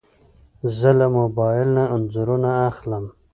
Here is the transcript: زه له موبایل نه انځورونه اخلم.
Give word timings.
زه 0.77 0.89
له 0.99 1.07
موبایل 1.17 1.67
نه 1.77 1.83
انځورونه 1.95 2.49
اخلم. 2.69 3.05